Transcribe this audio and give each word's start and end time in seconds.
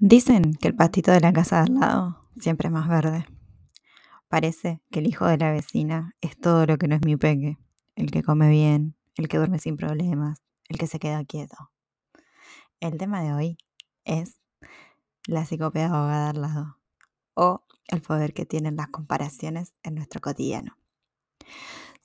Dicen 0.00 0.54
que 0.54 0.68
el 0.68 0.76
pastito 0.76 1.10
de 1.10 1.18
la 1.18 1.32
casa 1.32 1.56
de 1.56 1.62
al 1.62 1.74
lado 1.80 2.20
siempre 2.38 2.68
es 2.68 2.72
más 2.72 2.88
verde. 2.88 3.26
Parece 4.28 4.80
que 4.92 5.00
el 5.00 5.08
hijo 5.08 5.26
de 5.26 5.38
la 5.38 5.50
vecina 5.50 6.14
es 6.20 6.38
todo 6.38 6.66
lo 6.66 6.78
que 6.78 6.86
no 6.86 6.94
es 6.94 7.00
mi 7.04 7.16
peque. 7.16 7.58
El 7.96 8.12
que 8.12 8.22
come 8.22 8.48
bien, 8.48 8.94
el 9.16 9.26
que 9.26 9.38
duerme 9.38 9.58
sin 9.58 9.76
problemas, 9.76 10.40
el 10.68 10.78
que 10.78 10.86
se 10.86 11.00
queda 11.00 11.24
quieto. 11.24 11.72
El 12.78 12.96
tema 12.96 13.22
de 13.22 13.32
hoy 13.32 13.58
es 14.04 14.38
la 15.26 15.44
psicopedagoga 15.44 16.22
de 16.22 16.30
al 16.30 16.42
lado 16.42 16.78
o 17.34 17.64
el 17.88 18.00
poder 18.00 18.34
que 18.34 18.46
tienen 18.46 18.76
las 18.76 18.90
comparaciones 18.90 19.74
en 19.82 19.96
nuestro 19.96 20.20
cotidiano. 20.20 20.76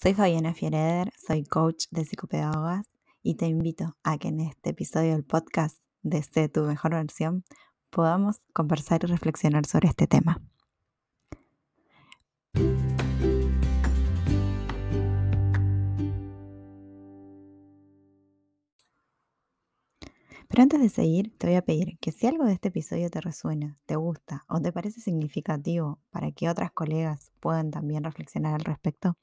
Soy 0.01 0.15
Fabiana 0.15 0.55
Fiereder, 0.55 1.13
soy 1.15 1.43
coach 1.43 1.85
de 1.91 2.05
psicopedagogas 2.05 2.87
y 3.21 3.35
te 3.35 3.45
invito 3.45 3.97
a 4.01 4.17
que 4.17 4.29
en 4.29 4.39
este 4.39 4.71
episodio 4.71 5.11
del 5.11 5.23
podcast 5.23 5.77
de 6.01 6.49
tu 6.49 6.63
mejor 6.63 6.93
versión 6.93 7.45
podamos 7.93 8.41
conversar 8.51 9.01
y 9.03 9.07
reflexionar 9.07 9.65
sobre 9.65 9.87
este 9.87 10.07
tema. 10.07 10.41
Pero 20.49 20.61
antes 20.61 20.81
de 20.81 20.89
seguir, 20.89 21.35
te 21.37 21.47
voy 21.47 21.55
a 21.55 21.63
pedir 21.63 21.97
que 21.99 22.11
si 22.11 22.27
algo 22.27 22.45
de 22.45 22.53
este 22.53 22.67
episodio 22.67 23.09
te 23.09 23.21
resuena, 23.21 23.79
te 23.87 23.95
gusta 23.95 24.45
o 24.47 24.59
te 24.61 24.71
parece 24.71 25.01
significativo 25.01 25.99
para 26.11 26.31
que 26.31 26.47
otras 26.47 26.71
colegas 26.71 27.31
puedan 27.39 27.71
también 27.71 28.03
reflexionar 28.03 28.53
al 28.53 28.63
respecto, 28.63 29.17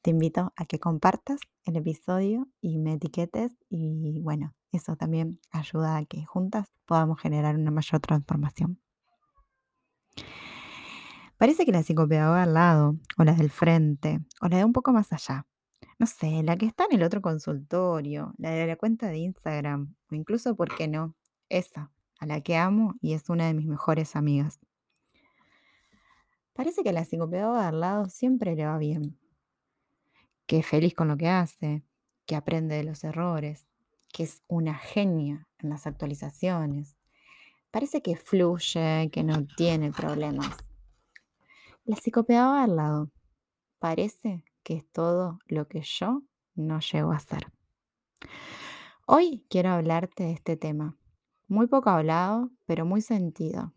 te 0.00 0.10
invito 0.10 0.52
a 0.56 0.64
que 0.64 0.78
compartas 0.78 1.40
el 1.64 1.76
episodio 1.76 2.48
y 2.62 2.78
me 2.78 2.94
etiquetes 2.94 3.52
y 3.68 4.20
bueno, 4.20 4.54
eso 4.72 4.96
también 4.96 5.40
ayuda 5.50 5.96
a 5.96 6.04
que 6.04 6.24
juntas 6.24 6.72
podamos 6.84 7.20
generar 7.20 7.56
una 7.56 7.70
mayor 7.70 8.00
transformación. 8.00 8.80
Parece 11.36 11.66
que 11.66 11.72
la 11.72 11.82
psicopedagoga 11.82 12.42
al 12.44 12.54
lado, 12.54 12.96
o 13.18 13.24
la 13.24 13.34
del 13.34 13.50
frente, 13.50 14.20
o 14.40 14.48
la 14.48 14.58
de 14.58 14.64
un 14.64 14.72
poco 14.72 14.92
más 14.92 15.12
allá, 15.12 15.46
no 15.98 16.06
sé, 16.06 16.42
la 16.42 16.56
que 16.56 16.66
está 16.66 16.84
en 16.90 16.96
el 16.96 17.02
otro 17.02 17.20
consultorio, 17.20 18.34
la 18.38 18.50
de 18.50 18.66
la 18.66 18.76
cuenta 18.76 19.08
de 19.08 19.18
Instagram, 19.18 19.94
o 20.10 20.14
incluso, 20.14 20.56
¿por 20.56 20.74
qué 20.74 20.88
no? 20.88 21.14
Esa, 21.48 21.90
a 22.18 22.26
la 22.26 22.40
que 22.40 22.56
amo 22.56 22.94
y 23.00 23.12
es 23.12 23.28
una 23.28 23.46
de 23.46 23.54
mis 23.54 23.66
mejores 23.66 24.16
amigas. 24.16 24.60
Parece 26.54 26.82
que 26.82 26.92
la 26.92 27.04
psicopedagoga 27.04 27.68
al 27.68 27.80
lado 27.80 28.06
siempre 28.08 28.56
le 28.56 28.64
va 28.64 28.78
bien, 28.78 29.18
que 30.46 30.58
es 30.58 30.66
feliz 30.66 30.94
con 30.94 31.08
lo 31.08 31.16
que 31.16 31.28
hace, 31.28 31.82
que 32.24 32.36
aprende 32.36 32.76
de 32.76 32.84
los 32.84 33.04
errores, 33.04 33.66
que 34.16 34.22
es 34.22 34.42
una 34.48 34.74
genia 34.74 35.46
en 35.58 35.68
las 35.68 35.86
actualizaciones. 35.86 36.96
Parece 37.70 38.00
que 38.00 38.16
fluye, 38.16 39.10
que 39.12 39.22
no 39.22 39.46
tiene 39.58 39.92
problemas. 39.92 40.56
La 41.84 41.96
psicopedagoga 41.96 42.62
al 42.62 42.76
lado 42.76 43.10
parece 43.78 44.42
que 44.62 44.76
es 44.76 44.90
todo 44.90 45.38
lo 45.48 45.68
que 45.68 45.82
yo 45.82 46.22
no 46.54 46.80
llego 46.80 47.12
a 47.12 47.18
ser. 47.18 47.52
Hoy 49.06 49.44
quiero 49.50 49.68
hablarte 49.68 50.24
de 50.24 50.32
este 50.32 50.56
tema, 50.56 50.96
muy 51.46 51.66
poco 51.66 51.90
hablado, 51.90 52.50
pero 52.64 52.86
muy 52.86 53.02
sentido. 53.02 53.74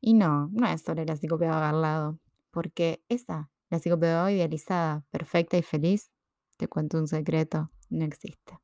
Y 0.00 0.14
no, 0.14 0.48
no 0.52 0.66
es 0.66 0.80
sobre 0.80 1.04
la 1.04 1.16
psicopedagoga 1.16 1.68
al 1.68 1.82
lado, 1.82 2.18
porque 2.52 3.04
esa, 3.10 3.50
la 3.68 3.78
psicopedagoga 3.78 4.32
idealizada, 4.32 5.04
perfecta 5.10 5.58
y 5.58 5.62
feliz, 5.62 6.10
te 6.56 6.68
cuento 6.68 6.96
un 6.96 7.06
secreto, 7.06 7.70
no 7.90 8.06
existe. 8.06 8.58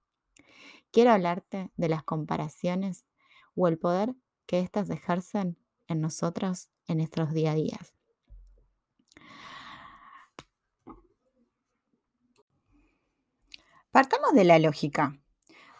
Quiero 0.90 1.10
hablarte 1.10 1.70
de 1.76 1.88
las 1.88 2.02
comparaciones 2.02 3.06
o 3.54 3.68
el 3.68 3.78
poder 3.78 4.14
que 4.46 4.60
éstas 4.60 4.88
ejercen 4.90 5.58
en 5.86 6.00
nosotros 6.00 6.70
en 6.86 6.98
nuestros 6.98 7.32
día 7.32 7.52
a 7.52 7.54
día. 7.54 7.78
Partamos 13.90 14.32
de 14.32 14.44
la 14.44 14.58
lógica. 14.58 15.18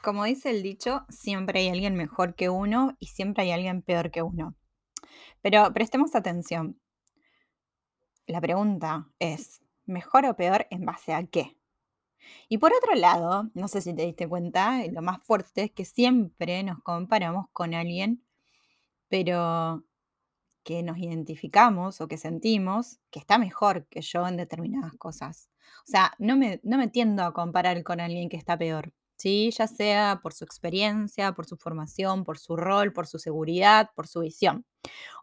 Como 0.02 0.24
dice 0.24 0.50
el 0.50 0.62
dicho, 0.62 1.04
siempre 1.08 1.60
hay 1.60 1.69
alguien 1.69 1.94
mejor 1.94 2.34
que 2.34 2.48
uno 2.48 2.96
y 2.98 3.06
siempre 3.06 3.44
hay 3.44 3.52
alguien 3.52 3.82
peor 3.82 4.10
que 4.10 4.22
uno. 4.22 4.54
Pero 5.42 5.72
prestemos 5.72 6.14
atención. 6.14 6.80
La 8.26 8.40
pregunta 8.40 9.10
es, 9.19 9.62
¿mejor 9.86 10.26
o 10.26 10.36
peor 10.36 10.66
en 10.70 10.84
base 10.84 11.14
a 11.14 11.26
qué? 11.26 11.57
Y 12.48 12.58
por 12.58 12.72
otro 12.72 12.94
lado, 12.94 13.50
no 13.54 13.68
sé 13.68 13.80
si 13.80 13.94
te 13.94 14.06
diste 14.06 14.28
cuenta, 14.28 14.86
lo 14.90 15.02
más 15.02 15.22
fuerte 15.24 15.64
es 15.64 15.70
que 15.72 15.84
siempre 15.84 16.62
nos 16.62 16.82
comparamos 16.82 17.46
con 17.52 17.74
alguien, 17.74 18.22
pero 19.08 19.84
que 20.64 20.82
nos 20.82 20.98
identificamos 20.98 22.00
o 22.00 22.08
que 22.08 22.18
sentimos 22.18 22.98
que 23.10 23.18
está 23.18 23.38
mejor 23.38 23.86
que 23.88 24.02
yo 24.02 24.26
en 24.28 24.36
determinadas 24.36 24.92
cosas. 24.98 25.48
O 25.86 25.90
sea, 25.90 26.12
no 26.18 26.36
me, 26.36 26.60
no 26.62 26.76
me 26.76 26.88
tiendo 26.88 27.22
a 27.24 27.32
comparar 27.32 27.82
con 27.84 28.00
alguien 28.00 28.28
que 28.28 28.36
está 28.36 28.58
peor, 28.58 28.92
¿sí? 29.16 29.50
Ya 29.50 29.66
sea 29.66 30.20
por 30.22 30.34
su 30.34 30.44
experiencia, 30.44 31.32
por 31.32 31.46
su 31.46 31.56
formación, 31.56 32.24
por 32.24 32.38
su 32.38 32.56
rol, 32.56 32.92
por 32.92 33.06
su 33.06 33.18
seguridad, 33.18 33.90
por 33.94 34.06
su 34.06 34.20
visión. 34.20 34.66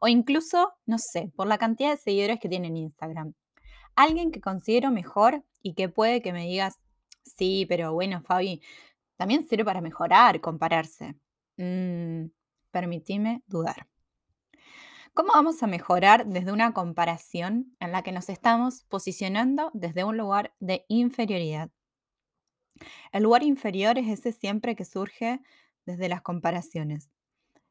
O 0.01 0.07
incluso, 0.07 0.73
no 0.87 0.97
sé, 0.97 1.31
por 1.35 1.47
la 1.47 1.57
cantidad 1.59 1.91
de 1.91 1.97
seguidores 1.97 2.39
que 2.39 2.49
tiene 2.49 2.67
en 2.67 2.77
Instagram. 2.77 3.33
Alguien 3.95 4.31
que 4.31 4.41
considero 4.41 4.91
mejor 4.91 5.43
y 5.61 5.75
que 5.75 5.89
puede 5.89 6.21
que 6.21 6.33
me 6.33 6.47
digas, 6.47 6.81
Sí, 7.25 7.65
pero 7.67 7.93
bueno, 7.93 8.21
Fabi, 8.21 8.61
también 9.17 9.47
sirve 9.47 9.65
para 9.65 9.81
mejorar, 9.81 10.39
compararse. 10.41 11.15
Mm, 11.57 12.27
permitime 12.71 13.41
dudar. 13.47 13.87
¿Cómo 15.13 15.31
vamos 15.33 15.63
a 15.63 15.67
mejorar 15.67 16.27
desde 16.27 16.51
una 16.51 16.73
comparación 16.73 17.75
en 17.79 17.93
la 17.93 18.03
que 18.03 18.11
nos 18.11 18.29
estamos 18.29 18.83
posicionando 18.83 19.71
desde 19.73 20.03
un 20.03 20.17
lugar 20.17 20.53
de 20.59 20.85
inferioridad? 20.89 21.71
El 23.13 23.23
lugar 23.23 23.43
inferior 23.43 23.97
es 23.97 24.07
ese 24.09 24.33
siempre 24.33 24.75
que 24.75 24.83
surge 24.83 25.41
desde 25.85 26.09
las 26.09 26.21
comparaciones. 26.21 27.11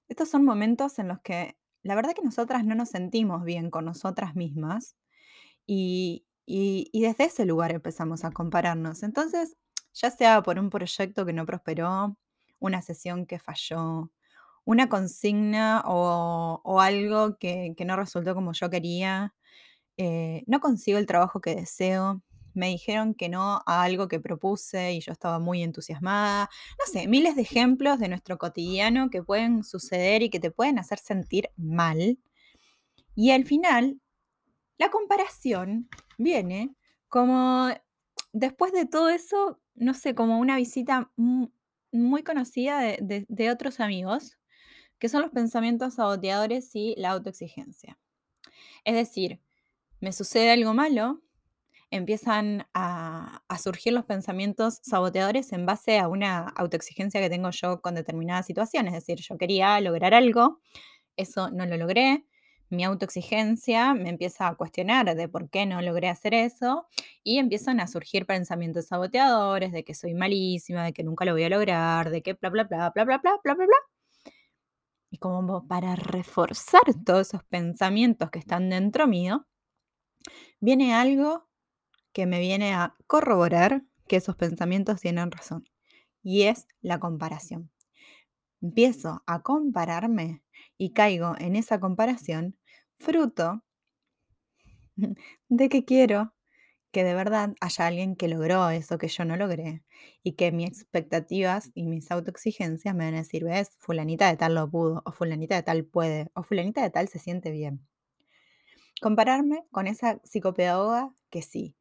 Estos 0.08 0.30
son 0.30 0.44
momentos 0.44 0.98
en 0.98 1.08
los 1.08 1.20
que 1.20 1.56
la 1.82 1.94
verdad 1.94 2.14
que 2.14 2.22
nosotras 2.22 2.64
no 2.64 2.74
nos 2.74 2.88
sentimos 2.88 3.44
bien 3.44 3.70
con 3.70 3.84
nosotras 3.84 4.34
mismas 4.34 4.96
y, 5.66 6.24
y, 6.46 6.90
desde 7.00 7.24
ese 7.24 7.44
lugar 7.46 7.72
empezamos 7.72 8.24
a 8.24 8.30
compararnos. 8.30 9.02
Entonces, 9.02 9.56
ya 9.94 10.10
sea 10.10 10.42
por 10.42 10.58
un 10.58 10.70
proyecto 10.70 11.24
que 11.26 11.32
no 11.32 11.46
prosperó, 11.46 12.16
una 12.58 12.82
sesión 12.82 13.26
que 13.26 13.38
falló, 13.38 14.10
una 14.64 14.88
consigna 14.88 15.82
o, 15.86 16.80
algo 16.80 17.36
que, 17.38 17.74
no 17.86 17.96
resultó 17.96 18.34
como 18.34 18.52
yo 18.52 18.70
quería, 18.70 19.34
eh, 19.96 20.44
no 20.46 20.60
consigo 20.60 20.98
el 20.98 21.06
trabajo 21.06 21.40
que 21.40 21.54
deseo, 21.54 22.22
me 22.54 22.68
dijeron 22.68 23.14
que 23.14 23.28
no 23.28 23.62
a 23.66 23.82
algo 23.82 24.08
que 24.08 24.20
propuse 24.20 24.92
y 24.94 25.00
yo 25.00 25.12
estaba 25.12 25.38
muy 25.40 25.62
entusiasmada. 25.62 26.48
No 26.78 26.92
sé, 26.92 27.08
miles 27.08 27.36
de 27.36 27.42
ejemplos 27.42 27.98
de 27.98 28.08
nuestro 28.08 28.38
cotidiano 28.38 29.10
que 29.10 29.22
pueden 29.22 29.64
suceder 29.64 30.22
y 30.22 30.30
que 30.30 30.40
te 30.40 30.50
pueden 30.50 30.78
hacer 30.78 30.98
sentir 30.98 31.50
mal. 31.56 32.18
Y 33.16 33.32
al 33.32 33.44
final 33.44 34.00
la 34.78 34.90
comparación 34.90 35.88
viene 36.18 36.74
como 37.08 37.68
después 38.32 38.72
de 38.72 38.86
todo 38.86 39.08
eso, 39.08 39.60
no 39.74 39.94
sé, 39.94 40.14
como 40.14 40.38
una 40.38 40.56
visita 40.56 41.12
muy 41.92 42.22
conocida 42.24 42.80
de, 42.80 43.50
otros 43.50 43.80
amigos, 43.80 44.36
que 44.98 45.08
son 45.08 45.22
los 45.22 45.30
pensamientos 45.30 45.94
saboteadores 45.94 46.74
y 46.74 46.94
la 46.96 47.10
autoexigencia. 47.10 47.98
Es 48.84 48.94
decir, 48.94 49.40
me 50.00 50.12
sucede 50.12 50.50
algo 50.50 50.74
malo, 50.74 51.22
empiezan 51.90 52.66
a, 52.74 53.44
a, 53.46 53.58
surgir 53.58 53.92
los 53.92 54.04
pensamientos 54.04 54.80
saboteadores 54.82 55.52
en 55.52 55.66
base 55.66 56.00
a 56.00 56.08
una 56.08 56.48
autoexigencia 56.48 57.20
que 57.20 57.30
tengo 57.30 57.50
yo 57.50 57.80
con 57.80 57.94
determinadas 57.94 58.46
situaciones. 58.46 58.94
Es 58.94 59.06
decir, 59.06 59.24
yo 59.24 59.38
quería 59.38 59.80
lograr 59.80 60.14
algo, 60.14 60.60
eso 61.16 61.50
no 61.50 61.64
lo 61.66 61.76
logré, 61.76 62.26
mi 62.74 62.84
autoexigencia 62.84 63.94
me 63.94 64.10
empieza 64.10 64.48
a 64.48 64.54
cuestionar 64.56 65.14
de 65.14 65.28
por 65.28 65.48
qué 65.50 65.66
no 65.66 65.80
logré 65.80 66.08
hacer 66.08 66.34
eso 66.34 66.86
y 67.22 67.38
empiezan 67.38 67.80
a 67.80 67.86
surgir 67.86 68.26
pensamientos 68.26 68.86
saboteadores 68.86 69.72
de 69.72 69.84
que 69.84 69.94
soy 69.94 70.14
malísima, 70.14 70.84
de 70.84 70.92
que 70.92 71.04
nunca 71.04 71.24
lo 71.24 71.32
voy 71.32 71.44
a 71.44 71.48
lograr, 71.48 72.10
de 72.10 72.22
que 72.22 72.34
bla, 72.34 72.50
bla, 72.50 72.64
bla, 72.64 72.90
bla, 72.94 73.04
bla, 73.04 73.18
bla, 73.18 73.40
bla, 73.42 73.54
bla. 73.54 73.76
Y 75.10 75.18
como 75.18 75.66
para 75.68 75.94
reforzar 75.96 76.82
todos 77.04 77.28
esos 77.28 77.44
pensamientos 77.44 78.30
que 78.30 78.40
están 78.40 78.68
dentro 78.68 79.06
mío, 79.06 79.46
viene 80.60 80.94
algo 80.94 81.48
que 82.12 82.26
me 82.26 82.40
viene 82.40 82.74
a 82.74 82.96
corroborar 83.06 83.84
que 84.08 84.16
esos 84.16 84.36
pensamientos 84.36 85.00
tienen 85.00 85.30
razón. 85.30 85.64
Y 86.22 86.42
es 86.42 86.66
la 86.80 86.98
comparación. 86.98 87.70
Empiezo 88.60 89.22
a 89.26 89.42
compararme 89.42 90.42
y 90.78 90.92
caigo 90.92 91.34
en 91.38 91.54
esa 91.56 91.80
comparación 91.80 92.56
fruto 93.04 93.62
de 95.48 95.68
que 95.68 95.84
quiero 95.84 96.34
que 96.92 97.04
de 97.04 97.14
verdad 97.14 97.54
haya 97.60 97.86
alguien 97.88 98.14
que 98.14 98.28
logró 98.28 98.70
eso 98.70 98.98
que 98.98 99.08
yo 99.08 99.24
no 99.24 99.36
logré 99.36 99.82
y 100.22 100.34
que 100.34 100.52
mis 100.52 100.68
expectativas 100.68 101.70
y 101.74 101.86
mis 101.86 102.10
autoexigencias 102.12 102.94
me 102.94 103.04
van 103.04 103.14
a 103.14 103.18
decir, 103.18 103.44
ves, 103.44 103.70
fulanita 103.80 104.28
de 104.28 104.36
tal 104.36 104.54
lo 104.54 104.70
pudo, 104.70 105.02
o 105.04 105.10
fulanita 105.10 105.56
de 105.56 105.64
tal 105.64 105.84
puede, 105.84 106.30
o 106.34 106.44
fulanita 106.44 106.82
de 106.82 106.90
tal 106.90 107.08
se 107.08 107.18
siente 107.18 107.50
bien. 107.50 107.84
Compararme 109.02 109.66
con 109.72 109.88
esa 109.88 110.20
psicopedagoga 110.24 111.12
que 111.30 111.42
sí, 111.42 111.76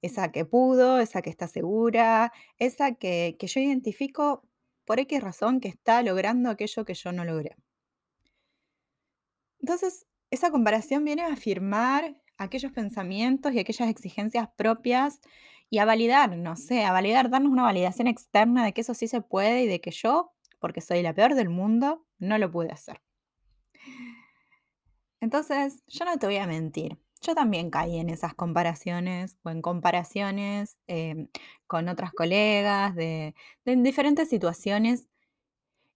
esa 0.00 0.30
que 0.30 0.44
pudo, 0.44 1.00
esa 1.00 1.22
que 1.22 1.30
está 1.30 1.48
segura, 1.48 2.32
esa 2.58 2.94
que, 2.94 3.36
que 3.38 3.48
yo 3.48 3.60
identifico 3.60 4.48
por 4.84 5.00
X 5.00 5.20
razón 5.22 5.60
que 5.60 5.68
está 5.68 6.02
logrando 6.02 6.50
aquello 6.50 6.84
que 6.84 6.94
yo 6.94 7.10
no 7.10 7.24
logré. 7.24 7.56
Entonces, 9.58 10.06
esa 10.32 10.50
comparación 10.50 11.04
viene 11.04 11.22
a 11.22 11.34
afirmar 11.34 12.16
aquellos 12.38 12.72
pensamientos 12.72 13.52
y 13.52 13.58
aquellas 13.58 13.90
exigencias 13.90 14.48
propias 14.56 15.20
y 15.68 15.76
a 15.76 15.84
validar, 15.84 16.38
no 16.38 16.56
sé, 16.56 16.84
a 16.84 16.92
validar, 16.92 17.28
darnos 17.28 17.52
una 17.52 17.64
validación 17.64 18.08
externa 18.08 18.64
de 18.64 18.72
que 18.72 18.80
eso 18.80 18.94
sí 18.94 19.08
se 19.08 19.20
puede 19.20 19.64
y 19.64 19.66
de 19.66 19.82
que 19.82 19.90
yo, 19.90 20.32
porque 20.58 20.80
soy 20.80 21.02
la 21.02 21.14
peor 21.14 21.34
del 21.34 21.50
mundo, 21.50 22.06
no 22.18 22.38
lo 22.38 22.50
pude 22.50 22.72
hacer. 22.72 23.02
Entonces, 25.20 25.82
yo 25.86 26.06
no 26.06 26.18
te 26.18 26.26
voy 26.26 26.38
a 26.38 26.46
mentir. 26.46 26.98
Yo 27.20 27.34
también 27.34 27.70
caí 27.70 27.98
en 27.98 28.08
esas 28.08 28.34
comparaciones 28.34 29.36
o 29.42 29.50
en 29.50 29.60
comparaciones 29.60 30.78
em, 30.86 31.28
con 31.66 31.88
otras 31.88 32.12
colegas 32.12 32.94
de, 32.94 33.34
de 33.66 33.76
diferentes 33.76 34.30
situaciones 34.30 35.08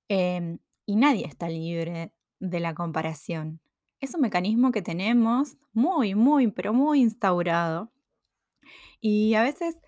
em, 0.08 0.58
y 0.84 0.96
nadie 0.96 1.26
está 1.26 1.48
libre 1.48 2.12
de 2.38 2.60
la 2.60 2.74
comparación. 2.74 3.60
Es 4.00 4.14
un 4.14 4.20
mecanismo 4.22 4.72
que 4.72 4.82
tenemos 4.82 5.56
muy, 5.72 6.14
muy, 6.14 6.50
pero 6.50 6.72
muy 6.72 7.00
instaurado 7.00 7.90
y 9.00 9.34
a 9.34 9.42
veces 9.42 9.80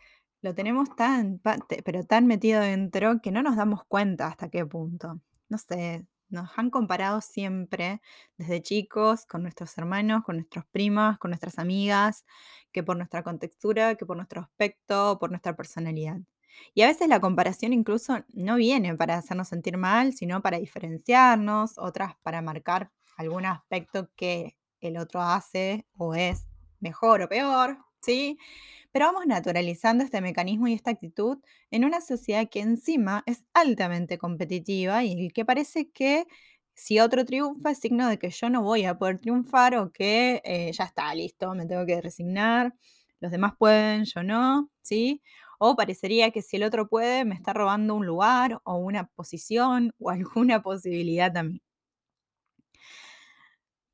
lo 0.42 0.54
tenemos 0.54 0.94
tan, 0.96 1.40
pero 1.84 2.04
tan 2.04 2.26
metido 2.26 2.60
dentro 2.60 3.20
que 3.20 3.32
no 3.32 3.42
nos 3.42 3.56
damos 3.56 3.84
cuenta 3.84 4.28
hasta 4.28 4.48
qué 4.50 4.64
punto. 4.64 5.20
No 5.48 5.58
sé, 5.58 6.06
nos 6.28 6.50
han 6.56 6.70
comparado 6.70 7.20
siempre 7.20 8.00
desde 8.36 8.62
chicos 8.62 9.26
con 9.26 9.42
nuestros 9.42 9.76
hermanos, 9.78 10.24
con 10.24 10.36
nuestros 10.36 10.64
primas, 10.66 11.18
con 11.18 11.30
nuestras 11.30 11.58
amigas, 11.58 12.24
que 12.72 12.82
por 12.82 12.96
nuestra 12.96 13.22
contextura, 13.22 13.96
que 13.96 14.06
por 14.06 14.16
nuestro 14.16 14.42
aspecto, 14.42 15.18
por 15.18 15.30
nuestra 15.30 15.56
personalidad. 15.56 16.18
Y 16.74 16.82
a 16.82 16.88
veces 16.88 17.08
la 17.08 17.20
comparación 17.20 17.72
incluso 17.72 18.24
no 18.32 18.56
viene 18.56 18.94
para 18.96 19.16
hacernos 19.16 19.48
sentir 19.48 19.76
mal, 19.76 20.12
sino 20.12 20.42
para 20.42 20.58
diferenciarnos, 20.58 21.78
otras 21.78 22.14
para 22.22 22.42
marcar 22.42 22.90
algún 23.18 23.44
aspecto 23.44 24.10
que 24.16 24.56
el 24.80 24.96
otro 24.96 25.20
hace 25.20 25.86
o 25.98 26.14
es 26.14 26.48
mejor 26.80 27.22
o 27.22 27.28
peor, 27.28 27.78
¿sí? 28.00 28.38
Pero 28.92 29.06
vamos 29.06 29.26
naturalizando 29.26 30.04
este 30.04 30.20
mecanismo 30.20 30.68
y 30.68 30.74
esta 30.74 30.90
actitud 30.92 31.38
en 31.70 31.84
una 31.84 32.00
sociedad 32.00 32.48
que 32.50 32.60
encima 32.60 33.22
es 33.26 33.44
altamente 33.54 34.18
competitiva 34.18 35.04
y 35.04 35.30
que 35.30 35.44
parece 35.44 35.90
que 35.90 36.26
si 36.74 37.00
otro 37.00 37.24
triunfa 37.24 37.72
es 37.72 37.78
signo 37.80 38.08
de 38.08 38.18
que 38.18 38.30
yo 38.30 38.50
no 38.50 38.62
voy 38.62 38.84
a 38.84 38.96
poder 38.98 39.18
triunfar 39.18 39.74
o 39.76 39.92
que 39.92 40.40
eh, 40.44 40.72
ya 40.72 40.84
está, 40.84 41.12
listo, 41.14 41.54
me 41.54 41.66
tengo 41.66 41.84
que 41.86 42.00
resignar, 42.00 42.74
los 43.20 43.32
demás 43.32 43.54
pueden, 43.58 44.04
yo 44.04 44.22
no, 44.22 44.70
¿sí? 44.82 45.22
O 45.58 45.74
parecería 45.76 46.30
que 46.30 46.40
si 46.42 46.56
el 46.56 46.62
otro 46.62 46.88
puede, 46.88 47.24
me 47.24 47.34
está 47.34 47.52
robando 47.52 47.94
un 47.96 48.06
lugar 48.06 48.60
o 48.64 48.76
una 48.76 49.08
posición 49.08 49.92
o 49.98 50.10
alguna 50.10 50.62
posibilidad 50.62 51.36
a 51.36 51.42
mí. 51.42 51.60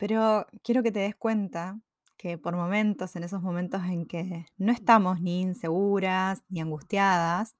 Pero 0.04 0.46
quiero 0.62 0.82
que 0.82 0.92
te 0.92 0.98
des 1.00 1.16
cuenta 1.16 1.80
que 2.18 2.36
por 2.38 2.54
momentos, 2.56 3.16
en 3.16 3.24
esos 3.24 3.40
momentos 3.42 3.82
en 3.84 4.04
que 4.06 4.44
no 4.58 4.70
estamos 4.72 5.20
ni 5.22 5.40
inseguras 5.40 6.42
ni 6.50 6.60
angustiadas, 6.60 7.56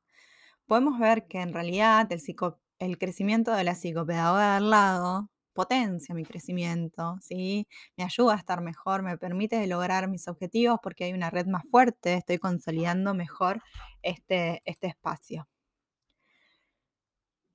podemos 0.67 0.99
ver 0.99 1.27
que 1.29 1.41
en 1.43 1.53
realidad 1.55 2.07
el, 2.13 2.21
psico- 2.21 2.61
el 2.79 2.99
crecimiento 2.99 3.53
de 3.53 3.65
la 3.65 3.75
psicopedagoga 3.75 4.57
al 4.57 4.71
lado 4.71 5.31
potencia 5.55 6.15
mi 6.15 6.25
crecimiento, 6.25 7.17
¿sí? 7.21 7.67
Me 7.97 8.05
ayuda 8.05 8.35
a 8.35 8.39
estar 8.39 8.61
mejor, 8.63 9.03
me 9.03 9.19
permite 9.19 9.67
lograr 9.69 10.09
mis 10.09 10.29
objetivos 10.29 10.79
porque 10.83 11.05
hay 11.05 11.13
una 11.15 11.31
red 11.31 11.47
más 11.47 11.65
fuerte, 11.71 12.15
estoy 12.15 12.39
consolidando 12.39 13.15
mejor 13.15 13.63
este, 14.03 14.63
este 14.67 14.89
espacio. 14.89 15.49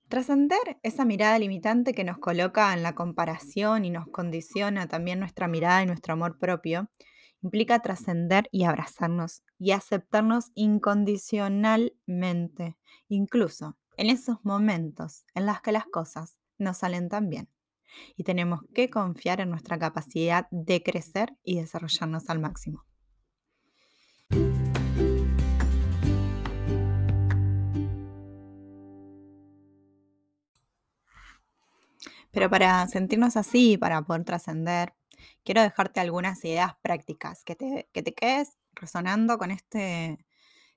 Trascender 0.10 0.60
esa 0.82 1.06
mirada 1.06 1.38
limitante 1.38 1.94
que 1.94 2.04
nos 2.04 2.18
coloca 2.18 2.74
en 2.74 2.82
la 2.82 2.96
comparación 2.96 3.86
y 3.86 3.92
nos 3.92 4.08
condiciona 4.08 4.88
también 4.88 5.20
nuestra 5.20 5.48
mirada 5.48 5.84
y 5.84 5.86
nuestro 5.86 6.14
amor 6.14 6.40
propio, 6.40 6.90
implica 7.44 7.84
trascender 7.84 8.50
y 8.52 8.64
abrazarnos 8.64 9.44
y 9.60 9.70
aceptarnos 9.70 10.46
incondicionalmente, 10.56 12.76
incluso 13.08 13.78
en 13.98 14.10
esos 14.10 14.44
momentos 14.44 15.26
en 15.36 15.46
los 15.46 15.62
que 15.62 15.74
las 15.74 15.86
cosas 15.86 16.40
no 16.58 16.74
salen 16.74 17.08
tan 17.08 17.30
bien. 17.30 17.48
Y 18.16 18.24
tenemos 18.24 18.62
que 18.74 18.90
confiar 18.90 19.42
en 19.42 19.52
nuestra 19.52 19.78
capacidad 19.78 20.48
de 20.50 20.82
crecer 20.82 21.38
y 21.44 21.60
desarrollarnos 21.60 22.32
al 22.32 22.40
máximo. 22.40 22.89
Pero 32.32 32.50
para 32.50 32.88
sentirnos 32.88 33.38
así, 33.38 33.78
para 33.78 34.02
poder 34.04 34.24
trascender, 34.24 34.94
quiero 35.44 35.62
dejarte 35.62 36.00
algunas 36.00 36.44
ideas 36.46 36.74
prácticas 36.82 37.44
que 37.44 37.56
te, 37.56 37.90
que 37.92 38.04
te 38.04 38.14
quedes 38.14 38.58
resonando 38.74 39.38
con 39.38 39.52
este, 39.52 40.18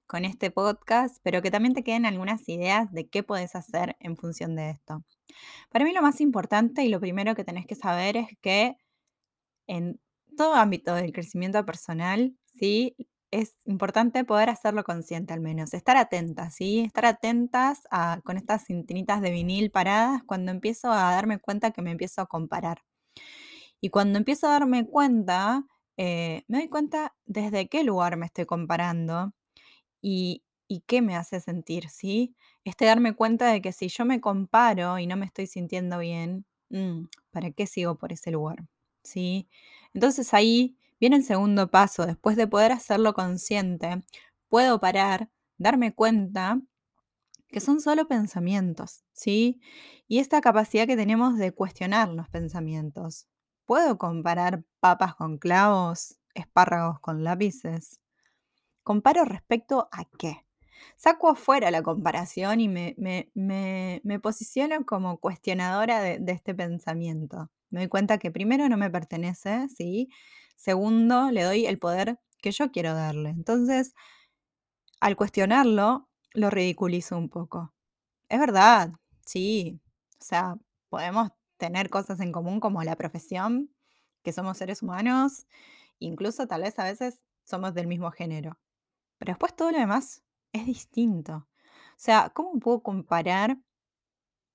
con 0.07 0.25
este 0.25 0.51
podcast, 0.51 1.19
pero 1.23 1.43
que 1.43 1.51
también 1.51 1.75
te 1.75 1.85
queden 1.85 2.07
algunas 2.07 2.49
ideas 2.49 2.93
de 2.93 3.09
qué 3.09 3.23
puedes 3.23 3.55
hacer 3.55 3.97
en 4.01 4.17
función 4.17 4.57
de 4.57 4.71
esto. 4.71 5.05
Para 5.71 5.85
mí 5.85 5.93
lo 5.93 6.03
más 6.03 6.21
importante 6.21 6.85
y 6.85 6.89
lo 6.89 7.01
primero 7.01 7.35
que 7.35 7.45
tenés 7.45 7.67
que 7.67 7.75
saber 7.75 8.17
es 8.17 8.29
que 8.41 8.77
en 9.67 10.01
todo 10.37 10.55
ámbito 10.55 10.95
del 10.95 11.13
crecimiento 11.13 11.65
personal, 11.65 12.37
¿sí? 12.59 12.97
Es 13.33 13.57
importante 13.65 14.25
poder 14.25 14.49
hacerlo 14.49 14.85
consciente 14.85 15.33
al 15.33 15.41
menos, 15.41 15.75
estar 15.75 15.97
atentas, 15.97 16.55
¿sí? 16.55 16.81
Estar 16.81 17.05
atentas 17.07 17.81
con 18.25 18.37
estas 18.37 18.65
cintinitas 18.67 19.21
de 19.23 19.31
vinil 19.33 19.73
paradas 19.73 20.23
cuando 20.25 20.53
empiezo 20.53 20.93
a 20.93 21.13
darme 21.15 21.39
cuenta 21.41 21.73
que 21.73 21.83
me 21.83 21.91
empiezo 21.91 22.21
a 22.21 22.27
comparar. 22.27 22.83
Y 23.81 23.91
cuando 23.91 24.19
empiezo 24.19 24.47
a 24.49 24.53
darme 24.53 24.87
cuenta, 24.87 25.65
eh, 25.97 26.45
me 26.49 26.59
doy 26.59 26.69
cuenta 26.69 27.15
desde 27.27 27.69
qué 27.69 27.85
lugar 27.85 28.17
me 28.17 28.27
estoy 28.27 28.47
comparando 28.47 29.33
y, 30.03 30.45
y 30.69 30.83
qué 30.87 31.03
me 31.03 31.17
hace 31.17 31.41
sentir, 31.41 31.89
¿sí? 31.91 32.37
Este 32.65 32.87
darme 32.87 33.15
cuenta 33.15 33.53
de 33.53 33.63
que 33.63 33.73
si 33.73 33.89
yo 33.89 34.05
me 34.07 34.21
comparo 34.21 34.99
y 34.99 35.07
no 35.07 35.17
me 35.17 35.27
estoy 35.27 35.47
sintiendo 35.47 35.99
bien, 35.99 36.47
mm, 36.71 37.07
¿para 37.33 37.51
qué 37.53 37.67
sigo 37.67 37.97
por 37.99 38.13
ese 38.13 38.31
lugar? 38.33 38.59
¿Sí? 39.05 39.49
Entonces 39.95 40.35
ahí 40.35 40.77
viene 41.03 41.17
el 41.17 41.25
segundo 41.25 41.69
paso, 41.69 42.07
después 42.07 42.37
de 42.37 42.47
poder 42.47 42.71
hacerlo 42.71 43.13
consciente, 43.13 44.05
puedo 44.49 44.79
parar, 44.79 45.31
darme 45.59 45.93
cuenta 45.93 46.61
que 47.49 47.59
son 47.59 47.81
solo 47.81 48.07
pensamientos, 48.07 49.03
¿sí? 49.13 49.61
Y 50.07 50.21
esta 50.21 50.41
capacidad 50.41 50.87
que 50.87 50.95
tenemos 50.95 51.39
de 51.39 51.51
cuestionar 51.51 52.09
los 52.09 52.29
pensamientos. 52.29 53.27
¿Puedo 53.65 53.99
comparar 53.99 54.63
papas 54.79 55.17
con 55.17 55.39
clavos, 55.39 56.21
espárragos 56.35 57.01
con 57.01 57.25
lápices? 57.25 58.01
¿Comparo 58.85 59.25
respecto 59.25 59.89
a 59.91 60.05
qué? 60.05 60.47
Saco 60.95 61.31
afuera 61.31 61.73
la 61.73 61.83
comparación 61.83 62.61
y 62.61 62.69
me, 62.69 62.95
me, 62.97 63.29
me, 63.35 64.01
me 64.05 64.21
posiciono 64.21 64.87
como 64.87 65.19
cuestionadora 65.19 66.01
de, 66.01 66.21
de 66.21 66.31
este 66.31 66.55
pensamiento. 66.55 67.51
Me 67.71 67.81
doy 67.81 67.89
cuenta 67.89 68.19
que 68.19 68.31
primero 68.31 68.69
no 68.69 68.77
me 68.77 68.89
pertenece, 68.89 69.69
¿sí? 69.69 70.09
Segundo, 70.55 71.31
le 71.31 71.43
doy 71.43 71.67
el 71.67 71.79
poder 71.79 72.21
que 72.41 72.53
yo 72.53 72.71
quiero 72.71 72.95
darle. 72.95 73.31
Entonces, 73.31 73.95
al 75.01 75.17
cuestionarlo, 75.17 76.09
lo 76.33 76.51
ridiculizo 76.51 77.19
un 77.19 77.29
poco. 77.29 77.75
Es 78.29 78.39
verdad, 78.39 78.93
sí. 79.27 79.81
O 80.21 80.25
sea, 80.25 80.57
podemos 80.89 81.31
tener 81.57 81.91
cosas 81.91 82.21
en 82.21 82.33
común 82.33 82.61
como 82.61 82.83
la 82.83 82.97
profesión, 82.97 83.71
que 84.23 84.33
somos 84.33 84.59
seres 84.59 84.83
humanos, 84.83 85.47
incluso 85.99 86.47
tal 86.47 86.63
vez 86.63 86.79
a 86.79 86.85
veces 86.85 87.23
somos 87.45 87.75
del 87.75 87.87
mismo 87.87 88.11
género. 88.11 88.59
Pero 89.19 89.33
después 89.33 89.55
todo 89.55 89.73
lo 89.73 89.79
demás 89.79 90.23
es 90.53 90.67
distinto. 90.67 91.49
O 91.97 91.99
sea, 91.99 92.31
¿cómo 92.35 92.59
puedo 92.59 92.83
comparar 92.83 93.59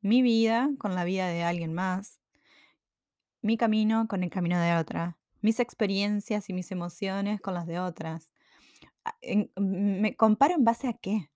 mi 0.01 0.21
vida 0.21 0.69
con 0.79 0.95
la 0.95 1.03
vida 1.03 1.27
de 1.27 1.43
alguien 1.43 1.73
más? 1.73 2.19
Mi 3.41 3.57
camino 3.57 4.07
con 4.07 4.23
el 4.23 4.29
camino 4.29 4.59
de 4.59 4.75
otra. 4.75 5.16
Mis 5.41 5.59
experiencias 5.59 6.49
y 6.49 6.53
mis 6.53 6.71
emociones 6.71 7.41
con 7.41 7.53
las 7.53 7.67
de 7.67 7.79
otras. 7.79 8.31
Ah, 9.05 9.15
en- 9.21 9.51
¿Me 9.59 10.15
comparo 10.15 10.55
en 10.55 10.63
base 10.65 10.87
a 10.89 10.93
qué? 10.93 11.29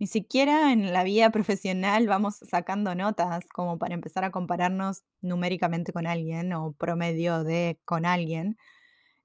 Ni 0.00 0.06
siquiera 0.08 0.72
en 0.72 0.92
la 0.92 1.04
vida 1.04 1.30
profesional 1.32 2.06
vamos 2.08 2.36
sacando 2.50 2.94
notas 2.96 3.46
como 3.54 3.78
para 3.78 3.94
empezar 3.94 4.24
a 4.24 4.32
compararnos 4.32 5.04
numéricamente 5.22 5.92
con 5.92 6.06
alguien 6.06 6.52
o 6.54 6.72
promedio 6.74 7.44
de 7.44 7.80
con 7.86 8.06
alguien. 8.06 8.58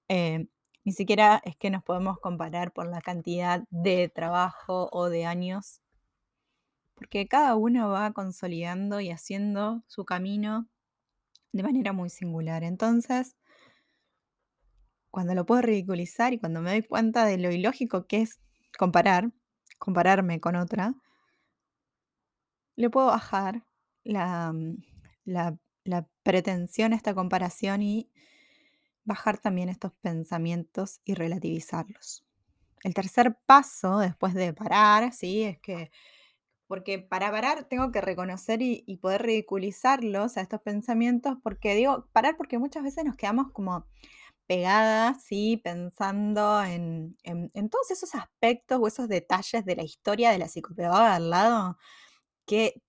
Eh, 0.09 0.47
Ni 0.85 0.93
siquiera 0.93 1.41
es 1.45 1.57
que 1.57 1.69
nos 1.71 1.83
podemos 1.83 2.19
comparar 2.19 2.73
por 2.73 2.87
la 2.87 3.01
cantidad 3.01 3.63
de 3.71 4.09
trabajo 4.09 4.89
o 4.93 5.09
de 5.09 5.25
años, 5.25 5.81
porque 6.95 7.27
cada 7.27 7.55
uno 7.55 7.89
va 7.89 8.11
consolidando 8.13 8.99
y 8.99 9.11
haciendo 9.11 9.83
su 9.87 10.05
camino 10.05 10.67
de 11.53 11.63
manera 11.63 11.93
muy 11.93 12.09
singular. 12.09 12.63
Entonces, 12.63 13.35
cuando 15.17 15.33
lo 15.33 15.47
puedo 15.47 15.63
ridiculizar 15.63 16.31
y 16.33 16.37
cuando 16.37 16.61
me 16.61 16.69
doy 16.69 16.83
cuenta 16.83 17.25
de 17.25 17.39
lo 17.39 17.49
ilógico 17.49 18.05
que 18.05 18.21
es 18.21 18.39
comparar, 18.77 19.31
compararme 19.79 20.39
con 20.39 20.55
otra, 20.55 20.93
le 22.75 22.91
puedo 22.91 23.07
bajar 23.07 23.65
la, 24.03 24.53
mm, 24.53 24.77
la, 25.25 25.57
la 25.85 26.07
pretensión 26.21 26.93
a 26.93 26.95
esta 26.95 27.15
comparación 27.15 27.81
y 27.81 28.11
bajar 29.05 29.39
también 29.39 29.69
estos 29.69 29.91
pensamientos 30.01 31.01
y 31.03 31.15
relativizarlos. 31.15 32.23
El 32.83 32.93
tercer 32.93 33.39
paso 33.47 33.97
después 33.97 34.35
de 34.35 34.53
parar, 34.53 35.11
¿sí? 35.13 35.41
Es 35.41 35.57
que, 35.57 35.89
porque 36.67 36.99
para 36.99 37.31
parar 37.31 37.63
tengo 37.63 37.91
que 37.91 38.01
reconocer 38.01 38.61
y 38.61 38.97
poder 38.97 39.23
ridiculizarlos 39.23 40.37
a 40.37 40.41
estos 40.41 40.61
pensamientos, 40.61 41.39
porque 41.41 41.73
digo, 41.73 42.07
parar 42.13 42.37
porque 42.37 42.59
muchas 42.59 42.83
veces 42.83 43.03
nos 43.03 43.15
quedamos 43.15 43.51
como 43.51 43.87
pegadas, 44.47 45.23
¿sí? 45.23 45.57
Pensando 45.63 46.63
en, 46.63 47.17
en- 47.23 47.51
en 47.53 47.69
todos 47.69 47.91
esos 47.91 48.15
aspectos 48.15 48.79
o 48.81 48.87
esos 48.87 49.07
detalles 49.09 49.65
de 49.65 49.75
la 49.75 49.83
historia 49.83 50.31
de 50.31 50.39
la 50.39 50.47
psicopedagoga 50.49 51.15
al 51.15 51.29
lado 51.31 51.77
que 52.45 52.81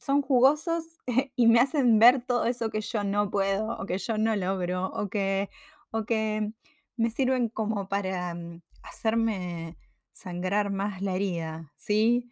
son 0.00 0.22
jugosos 0.22 0.84
y 1.36 1.46
me 1.46 1.60
hacen 1.60 1.98
ver 1.98 2.22
todo 2.26 2.46
eso 2.46 2.70
que 2.70 2.80
yo 2.80 3.04
no 3.04 3.30
puedo 3.30 3.76
o 3.78 3.86
que 3.86 3.98
yo 3.98 4.18
no 4.18 4.36
logro 4.36 4.86
o 4.88 5.08
que, 5.08 5.50
o 5.90 6.04
que 6.04 6.52
me 6.96 7.10
sirven 7.10 7.48
como 7.48 7.88
para 7.88 8.34
mm, 8.34 8.62
hacerme 8.82 9.76
sangrar 10.12 10.70
más 10.70 11.02
la 11.02 11.14
herida, 11.14 11.72
¿sí? 11.76 12.30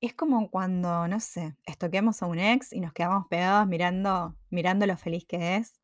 Es 0.00 0.14
como 0.14 0.50
cuando, 0.50 1.08
no 1.08 1.20
sé, 1.20 1.56
estoqueamos 1.66 2.22
a 2.22 2.26
un 2.26 2.38
ex 2.38 2.72
y 2.72 2.80
nos 2.80 2.92
quedamos 2.92 3.26
pegados 3.28 3.66
mirando, 3.68 4.36
mirando 4.50 4.86
lo 4.86 4.96
feliz 4.96 5.24
que 5.26 5.56
es. 5.56 5.80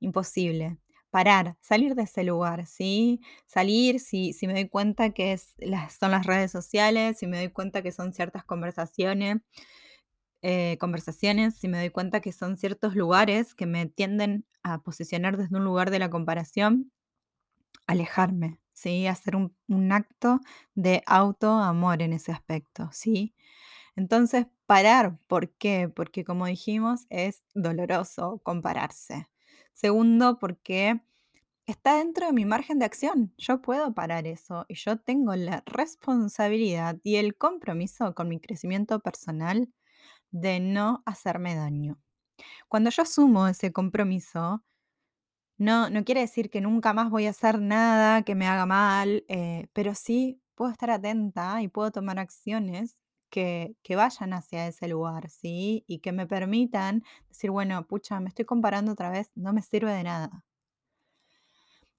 Imposible. 0.00 0.78
Parar, 1.10 1.56
salir 1.60 1.96
de 1.96 2.02
ese 2.04 2.22
lugar, 2.22 2.66
¿sí? 2.66 3.20
Salir 3.46 3.98
si, 3.98 4.32
si 4.32 4.46
me 4.46 4.52
doy 4.54 4.68
cuenta 4.68 5.10
que 5.10 5.32
es, 5.32 5.54
las, 5.58 5.94
son 5.98 6.12
las 6.12 6.24
redes 6.26 6.52
sociales, 6.52 7.18
si 7.18 7.26
me 7.26 7.38
doy 7.38 7.48
cuenta 7.50 7.82
que 7.82 7.90
son 7.90 8.12
ciertas 8.12 8.44
conversaciones, 8.44 9.38
eh, 10.42 10.78
conversaciones, 10.80 11.56
si 11.56 11.68
me 11.68 11.78
doy 11.78 11.90
cuenta 11.90 12.20
que 12.20 12.32
son 12.32 12.56
ciertos 12.56 12.94
lugares 12.96 13.54
que 13.54 13.66
me 13.66 13.86
tienden 13.86 14.46
a 14.62 14.78
posicionar 14.82 15.36
desde 15.36 15.56
un 15.56 15.64
lugar 15.64 15.90
de 15.90 15.98
la 15.98 16.10
comparación, 16.10 16.92
alejarme, 17.88 18.60
¿sí? 18.74 19.06
Hacer 19.08 19.36
un, 19.36 19.56
un 19.68 19.92
acto 19.92 20.40
de 20.76 21.02
autoamor 21.06 22.02
en 22.02 22.14
ese 22.14 22.32
aspecto, 22.32 22.90
¿sí? 22.92 23.34
Entonces, 23.96 24.48
parar, 24.66 25.18
¿por 25.28 25.52
qué? 25.54 25.90
Porque 25.90 26.24
como 26.24 26.46
dijimos, 26.46 27.06
es 27.10 27.44
doloroso 27.54 28.40
compararse. 28.44 29.29
Segundo, 29.72 30.38
porque 30.38 31.00
está 31.66 31.96
dentro 31.98 32.26
de 32.26 32.32
mi 32.32 32.44
margen 32.44 32.78
de 32.78 32.86
acción. 32.86 33.34
Yo 33.38 33.62
puedo 33.62 33.94
parar 33.94 34.26
eso 34.26 34.66
y 34.68 34.74
yo 34.74 34.98
tengo 34.98 35.34
la 35.36 35.62
responsabilidad 35.66 36.98
y 37.02 37.16
el 37.16 37.36
compromiso 37.36 38.14
con 38.14 38.28
mi 38.28 38.40
crecimiento 38.40 39.00
personal 39.00 39.70
de 40.32 40.60
no 40.60 41.02
hacerme 41.06 41.54
daño. 41.56 41.98
Cuando 42.68 42.90
yo 42.90 43.02
asumo 43.02 43.48
ese 43.48 43.72
compromiso, 43.72 44.64
no, 45.58 45.90
no 45.90 46.04
quiere 46.04 46.22
decir 46.22 46.50
que 46.50 46.60
nunca 46.60 46.92
más 46.92 47.10
voy 47.10 47.26
a 47.26 47.30
hacer 47.30 47.60
nada 47.60 48.22
que 48.22 48.34
me 48.34 48.46
haga 48.46 48.66
mal, 48.66 49.24
eh, 49.28 49.68
pero 49.72 49.94
sí 49.94 50.40
puedo 50.54 50.70
estar 50.72 50.90
atenta 50.90 51.62
y 51.62 51.68
puedo 51.68 51.90
tomar 51.92 52.18
acciones 52.18 52.96
que, 53.30 53.76
vayan 53.96 54.32
hacia 54.34 54.66
ese 54.66 54.88
lugar, 54.88 55.30
¿sí? 55.30 55.84
Y 55.86 56.00
que 56.00 56.12
me 56.12 56.26
permitan 56.26 57.02
decir, 57.28 57.50
bueno, 57.50 57.86
pucha, 57.86 58.20
me 58.20 58.28
estoy 58.28 58.44
comparando 58.44 58.92
otra 58.92 59.10
vez, 59.10 59.30
no 59.34 59.52
me 59.52 59.62
sirve 59.62 59.92
de 59.92 60.04
nada. 60.04 60.44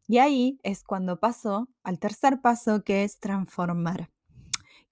Y 0.08 0.20
ahí 0.20 0.60
es 0.64 0.84
cuando 0.84 1.20
paso 1.20 1.70
al 1.84 2.00
tercer 2.00 2.42
paso, 2.42 2.84
que 2.84 3.04
es 3.04 3.20
transformar. 3.20 4.12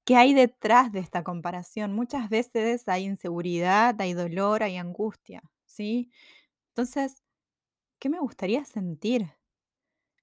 ¿Qué 0.05 0.15
hay 0.15 0.34
detrás 0.34 0.91
de 0.91 1.00
esta 1.00 1.24
comparación? 1.24 1.93
Muchas 1.93 2.29
veces 2.29 2.88
hay 2.88 3.05
inseguridad, 3.05 4.00
hay 4.01 4.13
dolor, 4.13 4.63
hay 4.63 4.77
angustia, 4.77 5.43
¿sí? 5.65 6.10
Entonces, 6.69 7.22
¿qué 8.00 8.10
me 8.10 8.19
gustaría 8.19 8.65
sentir? 8.65 9.36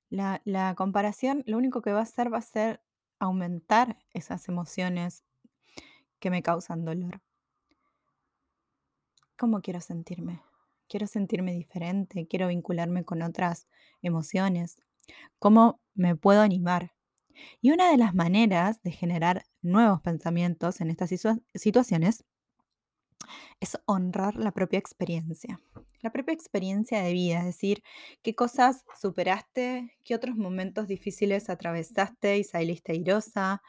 La, 0.09 0.41
la 0.45 0.75
comparación 0.77 1.43
lo 1.47 1.59
único 1.59 1.83
que 1.83 1.93
va 1.93 2.01
a 2.01 2.03
hacer 2.03 2.33
va 2.33 2.39
a 2.39 2.43
ser 2.43 2.83
aumentar 3.19 3.99
esas 4.13 4.49
emociones 4.49 5.26
que 6.19 6.31
me 6.31 6.43
causan 6.43 6.85
dolor. 6.85 7.21
¿Cómo 9.39 9.61
quiero 9.61 9.81
sentirme? 9.81 10.43
Quiero 10.89 11.07
sentirme 11.07 11.53
diferente, 11.53 12.27
quiero 12.27 12.49
vincularme 12.49 13.05
con 13.05 13.23
otras 13.23 13.69
emociones. 14.03 14.77
¿Cómo 15.39 15.81
me 15.95 16.17
puedo 16.17 16.43
animar? 16.43 16.93
Y 17.61 17.71
una 17.73 17.91
de 17.91 17.99
las 17.99 18.15
maneras 18.15 18.83
de 18.83 18.93
generar 18.93 19.45
nuevos 19.63 20.01
pensamientos 20.01 20.81
en 20.81 20.91
estas 20.91 21.11
situa- 21.13 21.43
situaciones 21.55 22.25
es 23.61 23.79
honrar 23.87 24.37
la 24.37 24.53
propia 24.53 24.79
experiencia. 24.79 25.61
La 26.03 26.11
propia 26.11 26.35
experiencia 26.35 27.03
de 27.03 27.13
vida, 27.13 27.41
es 27.41 27.47
decir, 27.47 27.83
qué 28.23 28.35
cosas 28.35 28.85
superaste, 29.01 29.97
qué 30.05 30.15
otros 30.15 30.37
momentos 30.37 30.87
difíciles 30.87 31.51
atravesaste 31.51 32.39
y 32.39 32.45
saliste 32.45 32.93
airosa, 32.93 33.63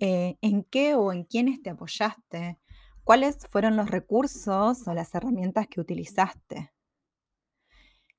eh, 0.00 0.36
en 0.40 0.64
qué 0.64 0.94
o 0.94 1.12
en 1.12 1.24
quiénes 1.24 1.62
te 1.62 1.70
apoyaste, 1.70 2.58
cuáles 3.04 3.38
fueron 3.50 3.76
los 3.76 3.90
recursos 3.90 4.86
o 4.88 4.94
las 4.94 5.14
herramientas 5.14 5.68
que 5.68 5.80
utilizaste. 5.80 6.72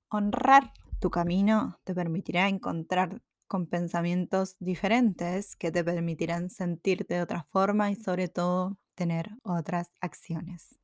Honrar 0.10 0.72
tu 1.00 1.10
camino 1.10 1.80
te 1.84 1.94
permitirá 1.94 2.48
encontrar 2.48 3.22
con 3.48 3.68
pensamientos 3.68 4.56
diferentes 4.60 5.56
que 5.56 5.72
te 5.72 5.84
permitirán 5.84 6.50
sentirte 6.50 7.16
de 7.16 7.22
otra 7.22 7.44
forma 7.52 7.92
y 7.92 7.96
sobre 7.96 8.28
todo 8.28 8.78
tener 8.98 9.30
otras 9.44 9.88
acciones. 10.02 10.76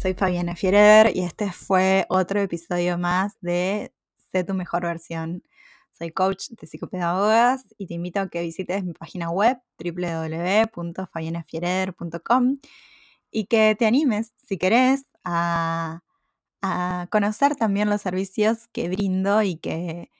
Soy 0.00 0.14
Fabiana 0.14 0.56
Fierer 0.56 1.14
y 1.14 1.20
este 1.20 1.52
fue 1.52 2.06
otro 2.08 2.40
episodio 2.40 2.98
más 2.98 3.34
de 3.40 3.92
Sé 4.32 4.42
tu 4.42 4.54
mejor 4.54 4.82
versión. 4.82 5.44
Soy 5.96 6.10
coach 6.10 6.48
de 6.50 6.66
psicopedagogas 6.66 7.64
y 7.78 7.86
te 7.86 7.94
invito 7.94 8.18
a 8.20 8.28
que 8.28 8.42
visites 8.42 8.84
mi 8.84 8.92
página 8.92 9.30
web 9.30 9.58
www.fabianafierer.com 9.78 12.56
y 13.30 13.46
que 13.46 13.76
te 13.78 13.86
animes, 13.86 14.34
si 14.46 14.58
querés, 14.58 15.06
a, 15.24 16.02
a 16.62 17.08
conocer 17.10 17.56
también 17.56 17.90
los 17.90 18.02
servicios 18.02 18.68
que 18.68 18.88
brindo 18.88 19.42
y 19.42 19.56
que, 19.56 20.10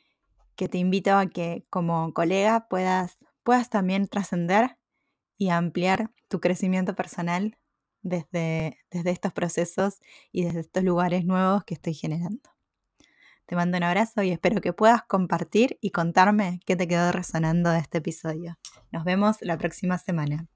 que 0.57 0.69
te 0.69 0.79
invito 0.79 1.15
a 1.15 1.27
que 1.27 1.67
como 1.71 2.13
colega 2.13 2.69
puedas, 2.69 3.19
puedas 3.43 3.71
también 3.71 4.09
trascender 4.09 4.79
y 5.39 5.51
ampliar 5.51 6.11
tu 6.29 6.41
crecimiento 6.41 6.95
personal 6.95 7.59
desde, 8.03 8.79
desde 8.91 9.11
estos 9.11 9.33
procesos 9.33 10.01
y 10.33 10.45
desde 10.45 10.61
estos 10.61 10.83
lugares 10.83 11.25
nuevos 11.25 11.65
que 11.65 11.75
estoy 11.75 11.95
generando. 11.95 12.51
Te 13.47 13.55
mando 13.55 13.79
un 13.79 13.85
abrazo 13.85 14.23
y 14.23 14.31
espero 14.31 14.61
que 14.61 14.73
puedas 14.73 15.03
compartir 15.05 15.79
y 15.81 15.91
contarme 15.91 16.59
qué 16.67 16.75
te 16.75 16.89
quedó 16.89 17.13
resonando 17.13 17.71
de 17.71 17.79
este 17.79 17.99
episodio. 17.99 18.59
Nos 18.91 19.05
vemos 19.05 19.37
la 19.41 19.57
próxima 19.57 19.99
semana. 19.99 20.49